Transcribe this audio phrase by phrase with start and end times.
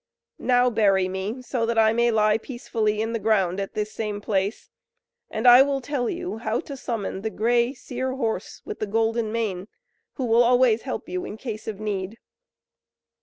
[0.39, 4.19] Now bury me, so that I may lie peacefully in the ground at this same
[4.19, 4.67] place,
[5.29, 9.31] and I will tell you how to summon the Grey Seer horse, with the golden
[9.31, 9.67] mane,
[10.13, 12.17] who will always help you in case of need.